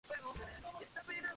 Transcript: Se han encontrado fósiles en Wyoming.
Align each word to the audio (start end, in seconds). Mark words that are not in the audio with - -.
Se 0.07 0.13
han 0.15 0.19
encontrado 0.21 0.71
fósiles 0.71 0.89
en 1.03 1.07
Wyoming. 1.09 1.29